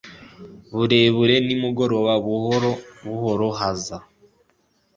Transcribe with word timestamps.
Burebure 0.75 1.35
nimugoroba 1.45 2.13
buhoro 2.25 2.71
buhoro 3.05 3.47
haza 3.59 3.97